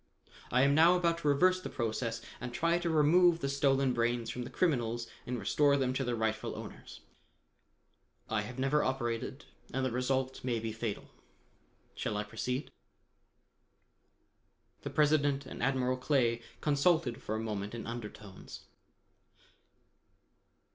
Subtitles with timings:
[0.51, 4.31] I am now about to reverse the process and try to remove the stolen brains
[4.31, 7.01] from the criminals and restore them to their rightful owners.
[8.27, 11.11] I have never operated and the result may be fatal.
[11.93, 12.71] Shall I proceed?"
[14.81, 18.61] The President and Admiral Clay consulted for a moment in undertones.